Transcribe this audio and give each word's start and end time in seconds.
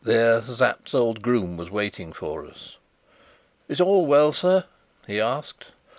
There 0.03 0.41
Sapt's 0.41 0.95
old 0.95 1.21
groom 1.21 1.57
was 1.57 1.69
waiting 1.69 2.11
for 2.11 2.43
us. 2.43 2.77
"Is 3.67 3.79
all 3.79 4.07
well, 4.07 4.31
sir?" 4.31 4.63
he 5.05 5.21
asked. 5.21 5.65